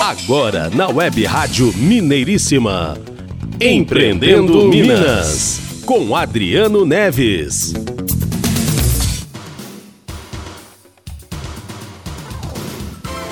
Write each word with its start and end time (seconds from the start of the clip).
Agora 0.00 0.70
na 0.70 0.86
Web 0.88 1.24
Rádio 1.24 1.72
Mineiríssima. 1.76 2.96
Empreendendo 3.60 4.68
Minas. 4.68 5.60
Com 5.84 6.14
Adriano 6.14 6.86
Neves. 6.86 7.74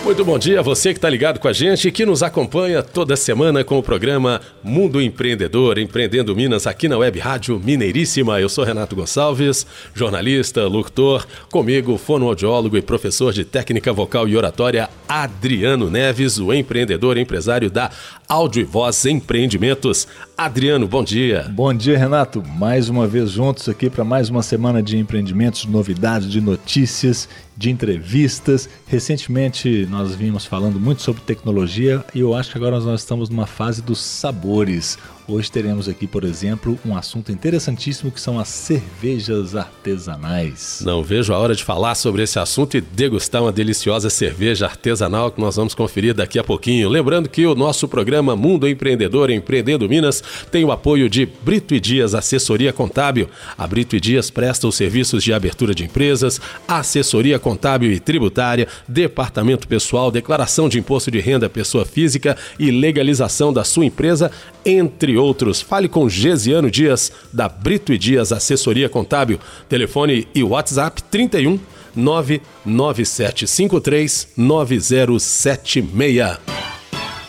Muito 0.06 0.24
bom 0.24 0.38
dia 0.38 0.60
a 0.60 0.62
você 0.62 0.92
que 0.92 0.98
está 0.98 1.10
ligado 1.10 1.40
com 1.40 1.48
a 1.48 1.52
gente 1.52 1.88
e 1.88 1.90
que 1.90 2.06
nos 2.06 2.22
acompanha 2.22 2.80
toda 2.80 3.16
semana 3.16 3.64
com 3.64 3.76
o 3.76 3.82
programa 3.82 4.40
Mundo 4.62 5.02
Empreendedor, 5.02 5.78
Empreendendo 5.78 6.34
Minas, 6.34 6.64
aqui 6.64 6.88
na 6.88 6.96
Web 6.96 7.18
Rádio 7.18 7.58
Mineiríssima. 7.58 8.40
Eu 8.40 8.48
sou 8.48 8.62
Renato 8.62 8.94
Gonçalves, 8.94 9.66
jornalista, 9.92 10.64
locutor, 10.68 11.26
comigo, 11.50 11.98
fonoaudiólogo 11.98 12.76
e 12.76 12.82
professor 12.82 13.32
de 13.32 13.44
técnica 13.44 13.92
vocal 13.92 14.28
e 14.28 14.36
oratória, 14.36 14.88
Adriano 15.08 15.90
Neves, 15.90 16.38
o 16.38 16.54
empreendedor 16.54 17.16
e 17.16 17.22
empresário 17.22 17.68
da 17.68 17.90
Áudio 18.28 18.60
e 18.60 18.64
Voz 18.64 19.06
Empreendimentos. 19.06 20.08
Adriano, 20.36 20.88
bom 20.88 21.04
dia. 21.04 21.48
Bom 21.54 21.72
dia, 21.72 21.96
Renato. 21.96 22.42
Mais 22.58 22.88
uma 22.88 23.06
vez 23.06 23.30
juntos 23.30 23.68
aqui 23.68 23.88
para 23.88 24.02
mais 24.02 24.28
uma 24.28 24.42
semana 24.42 24.82
de 24.82 24.98
empreendimentos, 24.98 25.60
de 25.60 25.70
novidades, 25.70 26.28
de 26.28 26.40
notícias, 26.40 27.28
de 27.56 27.70
entrevistas. 27.70 28.68
Recentemente 28.86 29.86
nós 29.88 30.14
vimos 30.16 30.44
falando 30.44 30.80
muito 30.80 31.02
sobre 31.02 31.22
tecnologia 31.22 32.04
e 32.12 32.18
eu 32.18 32.34
acho 32.34 32.50
que 32.50 32.58
agora 32.58 32.80
nós 32.80 33.00
estamos 33.00 33.28
numa 33.28 33.46
fase 33.46 33.80
dos 33.80 34.00
sabores. 34.00 34.98
Hoje 35.28 35.50
teremos 35.50 35.88
aqui, 35.88 36.06
por 36.06 36.22
exemplo, 36.22 36.78
um 36.86 36.96
assunto 36.96 37.32
interessantíssimo 37.32 38.12
que 38.12 38.20
são 38.20 38.38
as 38.38 38.46
cervejas 38.46 39.56
artesanais. 39.56 40.80
Não 40.86 41.02
vejo 41.02 41.32
a 41.32 41.38
hora 41.38 41.52
de 41.52 41.64
falar 41.64 41.96
sobre 41.96 42.22
esse 42.22 42.38
assunto 42.38 42.76
e 42.76 42.80
degustar 42.80 43.42
uma 43.42 43.50
deliciosa 43.50 44.08
cerveja 44.08 44.66
artesanal 44.66 45.32
que 45.32 45.40
nós 45.40 45.56
vamos 45.56 45.74
conferir 45.74 46.14
daqui 46.14 46.38
a 46.38 46.44
pouquinho. 46.44 46.88
Lembrando 46.88 47.28
que 47.28 47.44
o 47.44 47.56
nosso 47.56 47.88
programa 47.88 48.36
Mundo 48.36 48.68
Empreendedor 48.68 49.28
Empreendendo 49.28 49.88
Minas 49.88 50.22
tem 50.52 50.64
o 50.64 50.70
apoio 50.70 51.10
de 51.10 51.26
Brito 51.26 51.74
e 51.74 51.80
Dias 51.80 52.14
Assessoria 52.14 52.72
Contábil. 52.72 53.28
A 53.58 53.66
Brito 53.66 53.96
e 53.96 54.00
Dias 54.00 54.30
presta 54.30 54.68
os 54.68 54.76
serviços 54.76 55.24
de 55.24 55.32
abertura 55.32 55.74
de 55.74 55.82
empresas, 55.82 56.40
assessoria 56.68 57.36
contábil 57.36 57.90
e 57.90 57.98
tributária, 57.98 58.68
departamento 58.86 59.66
pessoal, 59.66 60.12
declaração 60.12 60.68
de 60.68 60.78
imposto 60.78 61.10
de 61.10 61.18
renda 61.18 61.48
pessoa 61.48 61.84
física 61.84 62.36
e 62.60 62.70
legalização 62.70 63.52
da 63.52 63.64
sua 63.64 63.84
empresa, 63.84 64.30
entre 64.64 65.15
outros. 65.16 65.60
Fale 65.60 65.88
com 65.88 66.08
Gesiano 66.08 66.70
Dias, 66.70 67.10
da 67.32 67.48
Brito 67.48 67.92
e 67.92 67.98
Dias 67.98 68.30
Assessoria 68.32 68.88
Contábil. 68.88 69.38
Telefone 69.68 70.26
e 70.34 70.42
WhatsApp 70.42 71.02
31 71.04 71.60
99753 71.94 74.28
9076. 74.36 76.75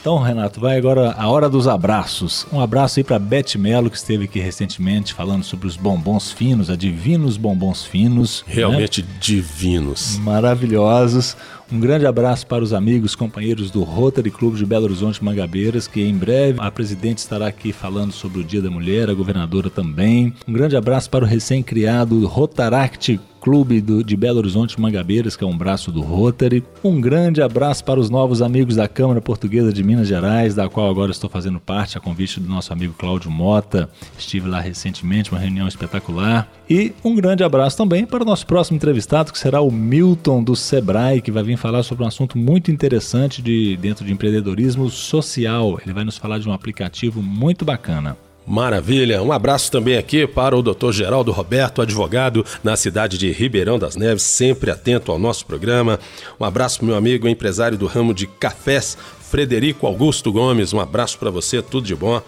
Então, 0.07 0.19
Renato, 0.19 0.61
vai 0.61 0.77
agora 0.77 1.11
a 1.17 1.27
hora 1.27 1.49
dos 1.49 1.67
abraços. 1.67 2.47
Um 2.53 2.61
abraço 2.61 2.97
aí 2.97 3.03
para 3.03 3.19
Beth 3.19 3.57
Melo, 3.57 3.89
que 3.89 3.97
esteve 3.97 4.23
aqui 4.23 4.39
recentemente 4.39 5.13
falando 5.13 5.43
sobre 5.43 5.67
os 5.67 5.75
bombons 5.75 6.31
finos, 6.31 6.69
a 6.69 6.77
Divinos 6.77 7.35
Bombons 7.35 7.83
Finos. 7.83 8.41
Né? 8.47 8.53
Realmente 8.53 9.01
né? 9.01 9.07
divinos. 9.19 10.17
Maravilhosos. 10.19 11.35
Um 11.69 11.77
grande 11.81 12.05
abraço 12.05 12.47
para 12.47 12.63
os 12.63 12.71
amigos, 12.71 13.15
companheiros 13.15 13.69
do 13.69 13.83
Rotary 13.83 14.31
Clube 14.31 14.55
de 14.55 14.65
Belo 14.65 14.85
Horizonte 14.85 15.21
Mangabeiras, 15.21 15.85
que 15.85 16.01
em 16.01 16.15
breve 16.15 16.57
a 16.61 16.71
presidente 16.71 17.17
estará 17.17 17.45
aqui 17.45 17.73
falando 17.73 18.13
sobre 18.13 18.39
o 18.39 18.43
Dia 18.45 18.61
da 18.61 18.71
Mulher, 18.71 19.09
a 19.09 19.13
governadora 19.13 19.69
também. 19.69 20.33
Um 20.47 20.53
grande 20.53 20.77
abraço 20.77 21.09
para 21.09 21.25
o 21.25 21.27
recém-criado 21.27 22.25
Rotaract 22.25 23.19
Clube 23.47 23.79
do, 23.79 24.03
de 24.03 24.17
Belo 24.17 24.39
Horizonte 24.39 24.77
Mangabeiras, 24.77 25.37
que 25.37 25.41
é 25.41 25.47
um 25.47 25.57
braço 25.57 25.89
do 25.89 26.01
Rotary. 26.01 26.65
Um 26.83 26.99
grande 26.99 27.41
abraço 27.41 27.81
para 27.81 27.97
os 27.97 28.09
novos 28.09 28.41
amigos 28.41 28.75
da 28.75 28.89
Câmara 28.89 29.21
Portuguesa 29.21 29.71
de 29.71 29.81
Minas 29.85 30.09
Gerais, 30.09 30.53
da 30.53 30.67
qual 30.67 30.89
agora 30.89 31.11
estou 31.11 31.29
fazendo 31.29 31.57
parte, 31.57 31.97
a 31.97 32.01
convite 32.01 32.41
do 32.41 32.49
nosso 32.49 32.73
amigo 32.73 32.93
Cláudio 32.97 33.31
Mota. 33.31 33.89
Estive 34.19 34.49
lá 34.49 34.59
recentemente, 34.59 35.31
uma 35.31 35.39
reunião 35.39 35.65
espetacular. 35.65 36.51
E 36.69 36.91
um 37.01 37.15
grande 37.15 37.41
abraço 37.41 37.77
também 37.77 38.05
para 38.05 38.21
o 38.21 38.25
nosso 38.25 38.45
próximo 38.45 38.75
entrevistado, 38.75 39.31
que 39.31 39.39
será 39.39 39.61
o 39.61 39.71
Milton 39.71 40.43
do 40.43 40.53
Sebrae, 40.53 41.21
que 41.21 41.31
vai 41.31 41.41
vir 41.41 41.55
falar 41.55 41.83
sobre 41.83 42.03
um 42.03 42.07
assunto 42.07 42.37
muito 42.37 42.69
interessante 42.69 43.41
de 43.41 43.77
dentro 43.77 44.03
de 44.03 44.11
empreendedorismo 44.11 44.89
social. 44.89 45.79
Ele 45.81 45.93
vai 45.93 46.03
nos 46.03 46.17
falar 46.17 46.39
de 46.39 46.49
um 46.49 46.51
aplicativo 46.51 47.23
muito 47.23 47.63
bacana. 47.63 48.17
Maravilha. 48.47 49.21
Um 49.21 49.33
abraço 49.33 49.69
também 49.69 49.97
aqui 49.97 50.25
para 50.25 50.55
o 50.55 50.61
Dr. 50.61 50.91
Geraldo 50.93 51.33
Roberto, 51.33 51.81
advogado 51.81 52.45
na 52.63 52.77
cidade 52.77 53.17
de 53.17 53.29
Ribeirão 53.29 53.77
das 53.77 53.97
Neves, 53.97 54.23
sempre 54.23 54.71
atento 54.71 55.11
ao 55.11 55.19
nosso 55.19 55.45
programa. 55.45 55.99
Um 56.39 56.45
abraço 56.45 56.85
meu 56.85 56.95
amigo 56.95 57.27
empresário 57.27 57.77
do 57.77 57.85
ramo 57.85 58.13
de 58.13 58.25
cafés, 58.25 58.97
Frederico 59.19 59.85
Augusto 59.85 60.31
Gomes. 60.31 60.71
Um 60.71 60.79
abraço 60.79 61.19
para 61.19 61.29
você, 61.29 61.61
tudo 61.61 61.85
de 61.85 61.93
bom. 61.93 62.21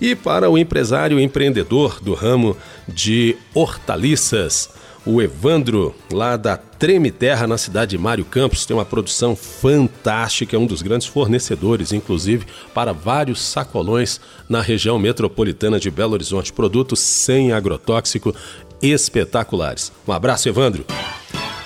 E 0.00 0.16
para 0.16 0.50
o 0.50 0.58
empresário 0.58 1.20
empreendedor 1.20 2.00
do 2.02 2.12
ramo 2.12 2.56
de 2.88 3.36
hortaliças, 3.54 4.68
o 5.04 5.20
Evandro, 5.20 5.94
lá 6.12 6.36
da 6.36 6.56
Treme 6.56 7.10
Terra, 7.10 7.46
na 7.46 7.58
cidade 7.58 7.90
de 7.90 7.98
Mário 7.98 8.24
Campos, 8.24 8.64
tem 8.64 8.76
uma 8.76 8.84
produção 8.84 9.34
fantástica, 9.34 10.56
é 10.56 10.58
um 10.58 10.66
dos 10.66 10.80
grandes 10.80 11.06
fornecedores, 11.06 11.92
inclusive, 11.92 12.46
para 12.72 12.92
vários 12.92 13.42
sacolões 13.42 14.20
na 14.48 14.60
região 14.60 14.98
metropolitana 14.98 15.80
de 15.80 15.90
Belo 15.90 16.12
Horizonte. 16.12 16.52
Produtos 16.52 17.00
sem 17.00 17.52
agrotóxico 17.52 18.34
espetaculares. 18.80 19.92
Um 20.06 20.12
abraço, 20.12 20.48
Evandro. 20.48 20.84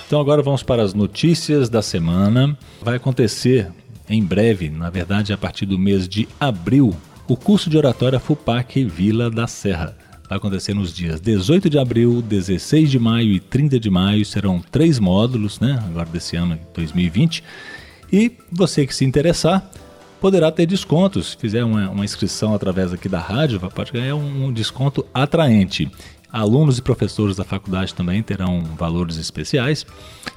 Então 0.07 0.19
agora 0.19 0.41
vamos 0.41 0.63
para 0.63 0.81
as 0.81 0.93
notícias 0.93 1.69
da 1.69 1.81
semana. 1.81 2.57
Vai 2.81 2.95
acontecer 2.95 3.71
em 4.09 4.23
breve, 4.23 4.69
na 4.69 4.89
verdade 4.89 5.33
a 5.33 5.37
partir 5.37 5.65
do 5.65 5.77
mês 5.77 6.07
de 6.07 6.27
abril, 6.39 6.95
o 7.27 7.35
curso 7.35 7.69
de 7.69 7.77
oratória 7.77 8.19
FUPAC 8.19 8.85
Vila 8.85 9.29
da 9.29 9.47
Serra 9.47 9.95
vai 10.27 10.37
acontecer 10.37 10.73
nos 10.73 10.93
dias 10.93 11.19
18 11.19 11.69
de 11.69 11.79
abril, 11.79 12.21
16 12.21 12.91
de 12.91 12.99
maio 12.99 13.31
e 13.31 13.39
30 13.39 13.79
de 13.79 13.89
maio. 13.89 14.25
Serão 14.25 14.61
três 14.71 14.99
módulos, 14.99 15.59
né? 15.59 15.79
Agora 15.87 16.07
desse 16.07 16.35
ano 16.35 16.59
2020. 16.73 17.43
E 18.11 18.31
você 18.51 18.85
que 18.85 18.95
se 18.95 19.05
interessar 19.05 19.69
poderá 20.19 20.51
ter 20.51 20.65
descontos. 20.65 21.31
Se 21.31 21.37
fizer 21.37 21.63
uma, 21.63 21.89
uma 21.89 22.05
inscrição 22.05 22.53
através 22.53 22.93
aqui 22.93 23.07
da 23.07 23.19
rádio, 23.19 23.59
pode 23.59 23.91
ganhar 23.91 24.15
um, 24.15 24.45
um 24.45 24.53
desconto 24.53 25.05
atraente. 25.13 25.89
Alunos 26.31 26.77
e 26.77 26.81
professores 26.81 27.37
da 27.37 27.45
faculdade 27.45 27.93
também 27.93 28.21
terão 28.21 28.61
valores 28.77 29.17
especiais. 29.17 29.85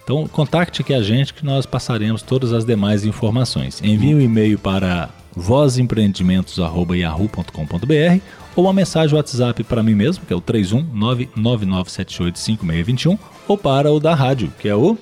Então, 0.04 0.26
contacte 0.28 0.82
aqui 0.82 0.94
a 0.94 1.02
gente 1.02 1.34
que 1.34 1.44
nós 1.44 1.66
passaremos 1.66 2.22
todas 2.22 2.52
as 2.52 2.64
demais 2.64 3.04
informações. 3.04 3.82
Envie 3.82 4.14
um 4.14 4.20
e-mail 4.20 4.58
para 4.58 5.10
vozempreendimentos.yahoo.com.br 5.34 8.20
ou 8.56 8.64
uma 8.64 8.72
mensagem 8.72 9.14
WhatsApp 9.16 9.62
para 9.64 9.82
mim 9.82 9.94
mesmo, 9.94 10.24
que 10.26 10.32
é 10.32 10.36
o 10.36 10.42
31999785621, 10.42 13.18
ou 13.46 13.56
para 13.56 13.91
o 13.92 14.00
da 14.00 14.14
rádio, 14.14 14.52
que 14.58 14.68
é 14.68 14.74
o 14.74 14.98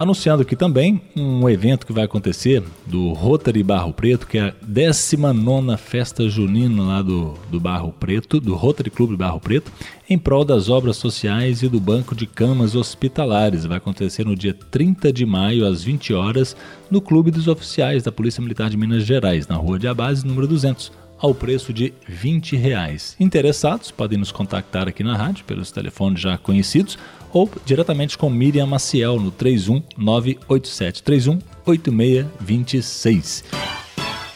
Anunciando 0.00 0.40
aqui 0.40 0.56
também 0.56 0.98
um 1.14 1.46
evento 1.46 1.86
que 1.86 1.92
vai 1.92 2.04
acontecer 2.04 2.64
do 2.86 3.12
Rotary 3.12 3.62
Barro 3.62 3.92
Preto, 3.92 4.26
que 4.26 4.38
é 4.38 4.44
a 4.44 4.54
19 4.62 5.76
Festa 5.76 6.26
Junina 6.26 6.82
lá 6.82 7.02
do, 7.02 7.34
do 7.50 7.60
Barro 7.60 7.92
Preto, 7.92 8.40
do 8.40 8.54
Rotary 8.54 8.88
Clube 8.88 9.14
Barro 9.14 9.38
Preto, 9.38 9.70
em 10.08 10.16
prol 10.16 10.42
das 10.42 10.70
obras 10.70 10.96
sociais 10.96 11.62
e 11.62 11.68
do 11.68 11.78
Banco 11.78 12.14
de 12.14 12.26
Camas 12.26 12.74
Hospitalares. 12.74 13.66
Vai 13.66 13.76
acontecer 13.76 14.24
no 14.24 14.34
dia 14.34 14.54
30 14.54 15.12
de 15.12 15.26
maio, 15.26 15.66
às 15.66 15.84
20 15.84 16.14
horas, 16.14 16.56
no 16.90 17.02
Clube 17.02 17.30
dos 17.30 17.46
Oficiais 17.46 18.02
da 18.02 18.10
Polícia 18.10 18.40
Militar 18.40 18.70
de 18.70 18.78
Minas 18.78 19.04
Gerais, 19.04 19.46
na 19.46 19.56
Rua 19.56 19.78
de 19.78 19.86
Abase, 19.86 20.26
número 20.26 20.48
200 20.48 20.90
ao 21.20 21.34
preço 21.34 21.72
de 21.72 21.92
20 22.08 22.56
reais. 22.56 23.14
Interessados 23.20 23.90
podem 23.90 24.18
nos 24.18 24.32
contactar 24.32 24.88
aqui 24.88 25.04
na 25.04 25.14
rádio 25.16 25.44
pelos 25.44 25.70
telefones 25.70 26.20
já 26.20 26.38
conhecidos 26.38 26.98
ou 27.32 27.48
diretamente 27.64 28.18
com 28.18 28.28
Miriam 28.30 28.66
Maciel 28.66 29.20
no 29.20 29.30
31987 29.30 31.02
318626. 31.02 33.44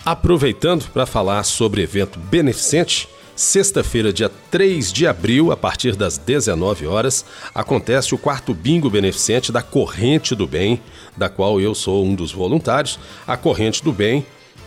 Aproveitando 0.05 0.85
para 0.91 1.07
falar 1.07 1.43
sobre 1.45 1.83
evento 1.83 2.19
beneficente, 2.19 3.09
Sexta-feira, 3.37 4.13
dia 4.13 4.31
3 4.49 4.93
de 4.93 5.09
abril, 5.09 5.51
a 5.51 5.57
partir 5.57 5.97
das 5.97 6.17
19 6.17 6.87
horas, 6.87 7.25
acontece 7.53 8.15
o 8.15 8.19
quarto 8.19 8.55
bingo 8.55 8.89
beneficente 8.89 9.51
da 9.51 9.61
Corrente 9.61 10.37
do 10.37 10.47
Bem, 10.47 10.81
da 11.17 11.29
qual 11.29 11.61
eu 11.61 11.75
sou 11.75 12.05
um 12.05 12.15
dos 12.15 12.31
voluntários. 12.31 12.97
A 13.27 13.37
Corrente 13.37 13.83
do 13.83 13.93
Bem, 13.93 14.25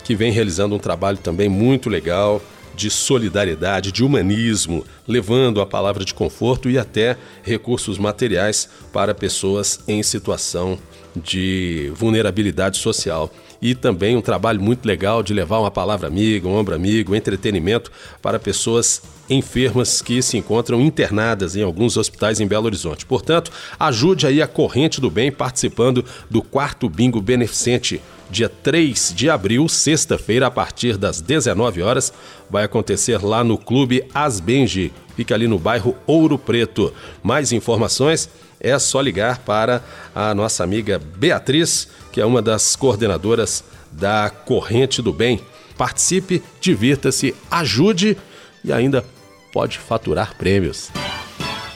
que 0.08 0.14
vem 0.14 0.32
realizando 0.32 0.74
um 0.74 0.78
trabalho 0.78 1.18
também 1.18 1.50
muito 1.50 1.90
legal 1.90 2.40
de 2.74 2.88
solidariedade, 2.88 3.92
de 3.92 4.02
humanismo, 4.02 4.82
levando 5.06 5.60
a 5.60 5.66
palavra 5.66 6.02
de 6.02 6.14
conforto 6.14 6.70
e 6.70 6.78
até 6.78 7.18
recursos 7.42 7.98
materiais 7.98 8.70
para 8.90 9.14
pessoas 9.14 9.80
em 9.86 10.02
situação 10.02 10.78
de 11.14 11.92
vulnerabilidade 11.94 12.78
social. 12.78 13.30
E 13.60 13.74
também 13.74 14.16
um 14.16 14.22
trabalho 14.22 14.62
muito 14.62 14.86
legal 14.86 15.22
de 15.22 15.34
levar 15.34 15.58
uma 15.58 15.70
palavra 15.70 16.06
amiga, 16.06 16.48
um 16.48 16.56
ombro 16.56 16.74
amigo, 16.74 17.12
um 17.12 17.14
entretenimento 17.14 17.92
para 18.22 18.38
pessoas 18.38 19.02
enfermas 19.28 20.00
que 20.00 20.22
se 20.22 20.38
encontram 20.38 20.80
internadas 20.80 21.54
em 21.54 21.62
alguns 21.62 21.98
hospitais 21.98 22.40
em 22.40 22.46
Belo 22.46 22.64
Horizonte. 22.64 23.04
Portanto, 23.04 23.50
ajude 23.78 24.26
aí 24.26 24.40
a 24.40 24.46
corrente 24.46 25.02
do 25.02 25.10
bem 25.10 25.30
participando 25.30 26.02
do 26.30 26.40
quarto 26.40 26.88
bingo 26.88 27.20
beneficente 27.20 28.00
dia 28.30 28.48
3 28.48 29.12
de 29.14 29.30
abril, 29.30 29.68
sexta-feira, 29.68 30.46
a 30.46 30.50
partir 30.50 30.96
das 30.96 31.20
19 31.20 31.82
horas, 31.82 32.12
vai 32.50 32.64
acontecer 32.64 33.22
lá 33.22 33.42
no 33.42 33.56
Clube 33.56 34.04
Asbenji, 34.14 34.92
fica 35.16 35.34
ali 35.34 35.46
no 35.46 35.58
bairro 35.58 35.96
Ouro 36.06 36.38
Preto. 36.38 36.92
Mais 37.22 37.52
informações 37.52 38.28
é 38.60 38.78
só 38.78 39.00
ligar 39.00 39.38
para 39.38 39.82
a 40.14 40.34
nossa 40.34 40.64
amiga 40.64 40.98
Beatriz, 40.98 41.88
que 42.12 42.20
é 42.20 42.26
uma 42.26 42.42
das 42.42 42.76
coordenadoras 42.76 43.64
da 43.92 44.30
Corrente 44.30 45.00
do 45.00 45.12
Bem. 45.12 45.40
Participe, 45.76 46.42
divirta-se, 46.60 47.34
ajude 47.50 48.16
e 48.64 48.72
ainda 48.72 49.04
pode 49.52 49.78
faturar 49.78 50.36
prêmios. 50.36 50.90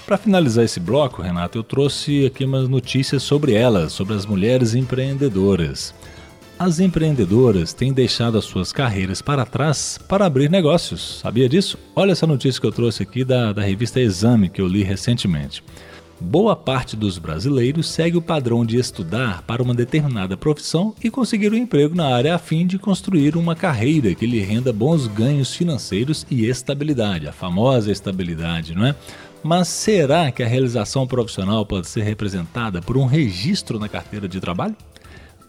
Para 0.05 0.19
finalizar 0.19 0.65
esse 0.65 0.81
bloco, 0.81 1.23
Renato, 1.23 1.59
eu 1.59 1.63
trouxe 1.63 2.27
aqui 2.27 2.45
umas 2.45 2.69
notícias 2.69 3.23
sobre 3.23 3.55
elas, 3.55 3.93
sobre 3.93 4.15
as 4.15 4.27
mulheres 4.27 4.75
empreendedoras. 4.75 5.95
As 6.65 6.79
empreendedoras 6.79 7.73
têm 7.73 7.93
deixado 7.93 8.39
as 8.39 8.45
suas 8.45 8.71
carreiras 8.71 9.21
para 9.21 9.45
trás 9.45 9.99
para 10.09 10.27
abrir 10.27 10.49
negócios. 10.49 11.19
Sabia 11.19 11.49
disso? 11.49 11.77
Olha 11.97 12.13
essa 12.13 12.25
notícia 12.25 12.61
que 12.61 12.67
eu 12.69 12.71
trouxe 12.71 13.03
aqui 13.03 13.25
da, 13.25 13.53
da 13.53 13.63
revista 13.63 13.99
Exame 13.99 14.49
que 14.49 14.61
eu 14.61 14.69
li 14.69 14.85
recentemente. 14.85 15.61
Boa 16.21 16.55
parte 16.55 16.95
dos 16.95 17.19
brasileiros 17.19 17.91
segue 17.91 18.17
o 18.17 18.23
padrão 18.23 18.65
de 18.65 18.77
estudar 18.77 19.43
para 19.43 19.61
uma 19.61 19.75
determinada 19.75 20.37
profissão 20.37 20.95
e 21.03 21.11
conseguir 21.11 21.53
um 21.53 21.57
emprego 21.57 21.97
na 21.97 22.15
área 22.15 22.37
a 22.37 22.39
fim 22.39 22.65
de 22.65 22.79
construir 22.79 23.37
uma 23.37 23.57
carreira 23.57 24.15
que 24.15 24.25
lhe 24.25 24.39
renda 24.39 24.73
bons 24.73 25.09
ganhos 25.09 25.53
financeiros 25.53 26.25
e 26.31 26.47
estabilidade, 26.47 27.27
a 27.27 27.33
famosa 27.33 27.91
estabilidade, 27.91 28.73
não 28.73 28.87
é? 28.87 28.95
Mas 29.43 29.67
será 29.67 30.31
que 30.31 30.45
a 30.45 30.47
realização 30.47 31.09
profissional 31.09 31.67
pode 31.67 31.89
ser 31.89 32.05
representada 32.05 32.81
por 32.81 32.97
um 32.97 33.07
registro 33.07 33.81
na 33.81 33.89
carteira 33.89 34.29
de 34.29 34.39
trabalho? 34.39 34.77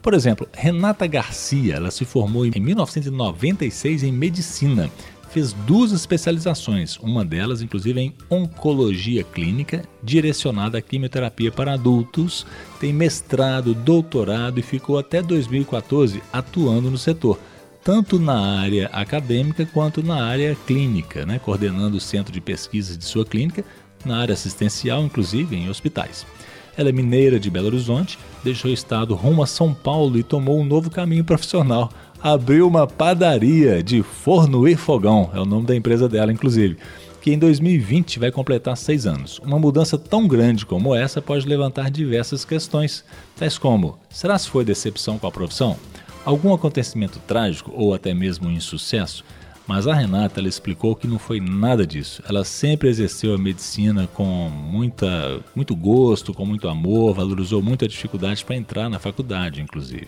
Por 0.04 0.14
exemplo, 0.14 0.46
Renata 0.52 1.08
Garcia, 1.08 1.76
ela 1.76 1.90
se 1.90 2.04
formou 2.04 2.46
em 2.46 2.52
1996 2.60 4.04
em 4.04 4.12
medicina. 4.12 4.92
Fez 5.32 5.54
duas 5.54 5.94
especializações, 5.94 6.98
uma 6.98 7.24
delas 7.24 7.62
inclusive 7.62 8.00
em 8.00 8.14
oncologia 8.30 9.24
clínica, 9.24 9.84
direcionada 10.04 10.78
à 10.78 10.82
quimioterapia 10.82 11.52
para 11.52 11.74
adultos, 11.74 12.46
tem 12.82 12.92
mestrado, 12.92 13.74
doutorado 13.74 14.60
e 14.60 14.62
ficou 14.62 15.00
até 15.00 15.22
2014 15.22 16.22
atuando 16.32 16.92
no 16.92 16.98
setor 16.98 17.40
tanto 17.82 18.18
na 18.18 18.60
área 18.62 18.88
acadêmica 18.94 19.66
quanto 19.66 20.02
na 20.02 20.24
área 20.24 20.56
clínica, 20.66 21.26
né? 21.26 21.38
coordenando 21.38 21.98
o 21.98 22.00
centro 22.00 22.32
de 22.32 22.40
pesquisas 22.40 22.98
de 22.98 23.04
sua 23.04 23.26
clínica, 23.26 23.66
na 24.06 24.20
área 24.20 24.34
assistencial, 24.34 25.04
inclusive 25.04 25.56
em 25.56 25.70
hospitais. 25.70 26.26
Ela 26.76 26.90
é 26.90 26.92
mineira 26.92 27.40
de 27.40 27.52
Belo 27.52 27.68
Horizonte, 27.68 28.18
deixou 28.44 28.72
o 28.72 28.74
estado 28.74 29.14
rumo 29.14 29.44
a 29.44 29.48
São 29.48 29.74
Paulo 29.74 30.18
e 30.18 30.24
tomou 30.24 30.60
um 30.60 30.66
novo 30.66 30.90
caminho 30.90 31.24
profissional. 31.24 31.92
Abriu 32.22 32.68
uma 32.68 32.88
padaria 32.88 33.84
de 33.84 34.02
forno 34.02 34.68
e 34.68 34.76
fogão, 34.76 35.30
é 35.34 35.40
o 35.40 35.46
nome 35.46 35.68
da 35.68 35.76
empresa 35.76 36.10
dela, 36.10 36.32
inclusive, 36.32 36.78
que 37.22 37.32
em 37.32 37.38
2020 37.38 38.18
vai 38.18 38.32
completar 38.32 38.76
seis 38.76 39.06
anos. 39.06 39.40
Uma 39.40 39.60
mudança 39.60 39.98
tão 39.98 40.28
grande 40.28 40.66
como 40.66 40.96
essa 40.96 41.22
pode 41.22 41.48
levantar 41.48 41.92
diversas 41.92 42.44
questões, 42.44 43.06
tais 43.36 43.58
como: 43.58 44.00
será 44.10 44.38
se 44.38 44.50
foi 44.50 44.66
decepção 44.66 45.20
com 45.20 45.28
a 45.28 45.32
profissão? 45.32 45.78
Algum 46.26 46.54
acontecimento 46.54 47.20
trágico 47.28 47.72
ou 47.76 47.94
até 47.94 48.14
mesmo 48.14 48.48
um 48.48 48.52
insucesso? 48.52 49.24
Mas 49.66 49.88
a 49.88 49.94
Renata 49.94 50.40
ela 50.40 50.50
explicou 50.50 50.96
que 50.96 51.08
não 51.08 51.18
foi 51.18 51.40
nada 51.40 51.88
disso. 51.88 52.22
Ela 52.28 52.44
sempre 52.44 52.90
exerceu 52.90 53.34
a 53.34 53.38
medicina 53.38 54.08
com 54.14 54.50
muita, 54.50 55.40
muito 55.56 55.74
gosto, 55.76 56.34
com 56.34 56.46
muito 56.46 56.68
amor, 56.68 57.14
valorizou 57.14 57.62
muito 57.62 57.86
a 57.86 57.88
dificuldade 57.88 58.44
para 58.44 58.58
entrar 58.58 58.90
na 58.90 59.00
faculdade, 59.00 59.62
inclusive. 59.62 60.08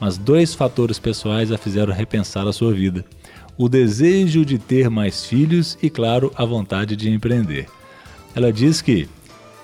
Mas 0.00 0.16
dois 0.16 0.54
fatores 0.54 0.98
pessoais 0.98 1.52
a 1.52 1.58
fizeram 1.58 1.92
repensar 1.92 2.46
a 2.46 2.52
sua 2.52 2.72
vida: 2.72 3.04
o 3.58 3.68
desejo 3.68 4.44
de 4.44 4.58
ter 4.58 4.88
mais 4.88 5.26
filhos 5.26 5.76
e, 5.82 5.90
claro, 5.90 6.32
a 6.34 6.44
vontade 6.44 6.96
de 6.96 7.10
empreender. 7.10 7.66
Ela 8.34 8.50
diz 8.50 8.80
que 8.80 9.08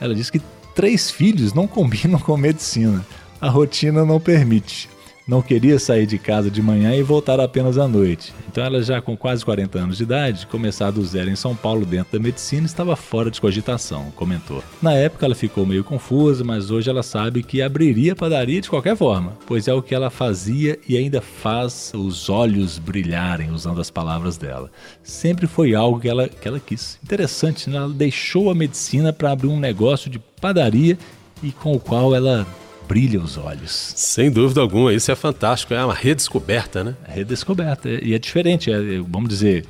ela 0.00 0.14
diz 0.14 0.28
que 0.28 0.40
três 0.74 1.10
filhos 1.10 1.54
não 1.54 1.66
combinam 1.66 2.18
com 2.18 2.36
medicina. 2.36 3.04
A 3.40 3.48
rotina 3.48 4.04
não 4.04 4.20
permite 4.20 4.88
não 5.26 5.40
queria 5.40 5.78
sair 5.78 6.06
de 6.06 6.18
casa 6.18 6.50
de 6.50 6.60
manhã 6.60 6.94
e 6.94 7.02
voltar 7.02 7.40
apenas 7.40 7.78
à 7.78 7.88
noite. 7.88 8.32
Então 8.48 8.62
ela 8.62 8.82
já 8.82 9.00
com 9.00 9.16
quase 9.16 9.44
40 9.44 9.78
anos 9.78 9.96
de 9.96 10.02
idade, 10.02 10.46
começar 10.46 10.90
do 10.90 11.04
zero 11.04 11.30
em 11.30 11.36
São 11.36 11.56
Paulo 11.56 11.86
dentro 11.86 12.18
da 12.18 12.22
medicina, 12.22 12.66
estava 12.66 12.94
fora 12.94 13.30
de 13.30 13.40
cogitação, 13.40 14.12
comentou. 14.14 14.62
Na 14.82 14.92
época 14.92 15.24
ela 15.24 15.34
ficou 15.34 15.64
meio 15.64 15.82
confusa, 15.82 16.44
mas 16.44 16.70
hoje 16.70 16.90
ela 16.90 17.02
sabe 17.02 17.42
que 17.42 17.62
abriria 17.62 18.14
padaria 18.14 18.60
de 18.60 18.68
qualquer 18.68 18.96
forma, 18.96 19.32
pois 19.46 19.66
é 19.66 19.72
o 19.72 19.82
que 19.82 19.94
ela 19.94 20.10
fazia 20.10 20.78
e 20.86 20.96
ainda 20.96 21.20
faz 21.20 21.92
os 21.94 22.28
olhos 22.28 22.78
brilharem, 22.78 23.50
usando 23.50 23.80
as 23.80 23.90
palavras 23.90 24.36
dela. 24.36 24.70
Sempre 25.02 25.46
foi 25.46 25.74
algo 25.74 26.00
que 26.00 26.08
ela, 26.08 26.28
que 26.28 26.46
ela 26.46 26.60
quis. 26.60 26.98
Interessante, 27.02 27.70
né? 27.70 27.76
ela 27.76 27.88
deixou 27.88 28.50
a 28.50 28.54
medicina 28.54 29.12
para 29.12 29.32
abrir 29.32 29.48
um 29.48 29.58
negócio 29.58 30.10
de 30.10 30.18
padaria 30.18 30.98
e 31.42 31.50
com 31.50 31.72
o 31.72 31.80
qual 31.80 32.14
ela 32.14 32.46
brilha 32.86 33.20
os 33.20 33.36
olhos. 33.36 33.70
Sem 33.96 34.30
dúvida 34.30 34.60
alguma, 34.60 34.92
isso 34.92 35.10
é 35.10 35.14
fantástico, 35.14 35.74
é 35.74 35.84
uma 35.84 35.94
redescoberta, 35.94 36.84
né? 36.84 36.94
Redescoberta, 37.06 37.88
e 37.88 38.14
é 38.14 38.18
diferente, 38.18 38.70
é, 38.70 38.78
vamos 39.08 39.28
dizer, 39.28 39.64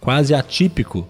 quase 0.00 0.34
atípico, 0.34 1.06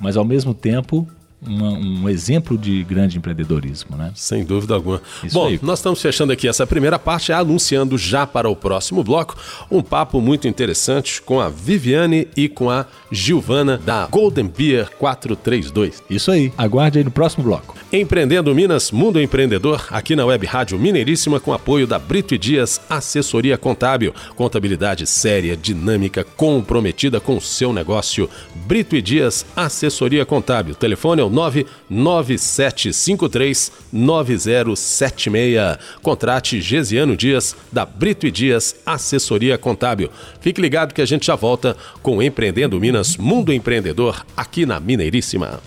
mas 0.00 0.16
ao 0.16 0.24
mesmo 0.24 0.54
tempo 0.54 1.08
uma, 1.40 1.70
um 1.70 2.08
exemplo 2.08 2.58
de 2.58 2.82
grande 2.84 3.16
empreendedorismo, 3.18 3.96
né? 3.96 4.12
Sem 4.14 4.44
dúvida 4.44 4.74
alguma. 4.74 5.00
Isso 5.22 5.34
Bom, 5.34 5.46
aí. 5.46 5.60
nós 5.62 5.78
estamos 5.78 6.00
fechando 6.02 6.32
aqui 6.32 6.48
essa 6.48 6.66
primeira 6.66 6.98
parte, 6.98 7.32
anunciando 7.32 7.96
já 7.96 8.26
para 8.26 8.48
o 8.48 8.56
próximo 8.56 9.04
bloco 9.04 9.36
um 9.70 9.82
papo 9.82 10.20
muito 10.20 10.48
interessante 10.48 11.22
com 11.22 11.40
a 11.40 11.48
Viviane 11.48 12.28
e 12.36 12.48
com 12.48 12.70
a 12.70 12.86
Gilvana 13.10 13.78
da 13.78 14.06
Golden 14.06 14.46
Beer 14.46 14.90
432. 14.98 16.02
Isso 16.10 16.30
aí, 16.30 16.52
aguarde 16.58 16.98
aí 16.98 17.04
no 17.04 17.10
próximo 17.10 17.44
bloco. 17.44 17.76
Empreendendo 17.92 18.54
Minas, 18.54 18.90
Mundo 18.90 19.20
Empreendedor, 19.20 19.86
aqui 19.90 20.14
na 20.14 20.26
Web 20.26 20.46
Rádio 20.46 20.78
Mineiríssima, 20.78 21.40
com 21.40 21.52
apoio 21.52 21.86
da 21.86 21.98
Brito 21.98 22.34
e 22.34 22.38
Dias 22.38 22.80
Assessoria 22.90 23.56
Contábil. 23.56 24.14
Contabilidade 24.36 25.06
séria, 25.06 25.56
dinâmica, 25.56 26.24
comprometida 26.24 27.20
com 27.20 27.36
o 27.36 27.40
seu 27.40 27.72
negócio. 27.72 28.28
Brito 28.54 28.96
e 28.96 29.02
Dias 29.02 29.46
Assessoria 29.56 30.26
Contábil. 30.26 30.74
Telefone 30.74 31.22
é 31.22 31.27
o 31.28 31.30
99753 31.30 33.70
9076. 33.92 35.78
Contrate 36.02 36.60
Gesiano 36.60 37.16
Dias, 37.16 37.54
da 37.70 37.86
Brito 37.86 38.26
e 38.26 38.30
Dias 38.30 38.76
Assessoria 38.84 39.56
Contábil. 39.56 40.10
Fique 40.40 40.60
ligado 40.60 40.92
que 40.92 41.02
a 41.02 41.06
gente 41.06 41.26
já 41.26 41.36
volta 41.36 41.76
com 42.02 42.20
Empreendendo 42.22 42.80
Minas, 42.80 43.16
Mundo 43.16 43.52
Empreendedor, 43.52 44.26
aqui 44.36 44.66
na 44.66 44.80
Mineiríssima. 44.80 45.60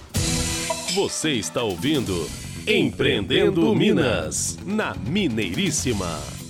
Você 0.94 1.32
está 1.32 1.64
ouvindo 1.64 2.30
Empreendendo 2.68 3.74
Minas, 3.74 4.60
na 4.66 4.94
Mineiríssima. 5.08 6.41